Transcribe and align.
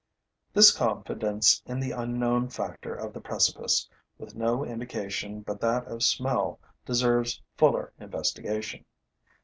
This 0.51 0.71
confidence 0.71 1.61
in 1.67 1.79
the 1.79 1.91
unknown 1.91 2.49
factor 2.49 2.91
of 2.95 3.13
the 3.13 3.21
precipice, 3.21 3.87
with 4.17 4.33
no 4.33 4.65
indication 4.65 5.41
but 5.41 5.61
that 5.61 5.85
of 5.85 6.01
smell, 6.01 6.59
deserves 6.87 7.39
fuller, 7.55 7.93
investigation. 7.99 8.83